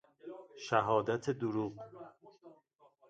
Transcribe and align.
شهادت 0.57 1.29
دروغ 1.29 1.73